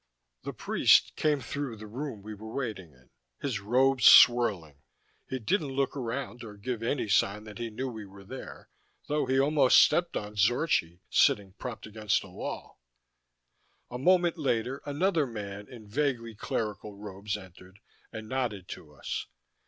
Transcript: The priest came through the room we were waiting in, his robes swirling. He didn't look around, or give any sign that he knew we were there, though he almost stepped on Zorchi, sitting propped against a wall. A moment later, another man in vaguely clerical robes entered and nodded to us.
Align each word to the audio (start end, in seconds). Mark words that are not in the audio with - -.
The 0.41 0.51
priest 0.51 1.15
came 1.15 1.41
through 1.41 1.75
the 1.77 1.85
room 1.85 2.23
we 2.23 2.33
were 2.33 2.51
waiting 2.51 2.91
in, 2.91 3.11
his 3.39 3.59
robes 3.59 4.05
swirling. 4.05 4.81
He 5.29 5.37
didn't 5.37 5.75
look 5.75 5.95
around, 5.95 6.43
or 6.43 6.57
give 6.57 6.81
any 6.81 7.07
sign 7.07 7.43
that 7.43 7.59
he 7.59 7.69
knew 7.69 7.87
we 7.87 8.07
were 8.07 8.23
there, 8.23 8.69
though 9.07 9.27
he 9.27 9.39
almost 9.39 9.77
stepped 9.77 10.17
on 10.17 10.35
Zorchi, 10.37 11.01
sitting 11.11 11.53
propped 11.59 11.85
against 11.85 12.23
a 12.23 12.31
wall. 12.31 12.81
A 13.91 13.99
moment 13.99 14.39
later, 14.39 14.81
another 14.87 15.27
man 15.27 15.67
in 15.67 15.87
vaguely 15.87 16.33
clerical 16.33 16.95
robes 16.95 17.37
entered 17.37 17.77
and 18.11 18.27
nodded 18.27 18.67
to 18.69 18.91
us. 18.95 19.27